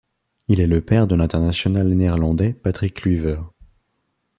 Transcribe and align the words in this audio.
Il 0.47 0.61
est 0.61 0.65
le 0.65 0.81
père 0.81 1.05
de 1.05 1.13
l'international 1.13 1.87
néerlandais 1.89 2.53
Patrick 2.53 2.95
Kluivert. 2.95 3.47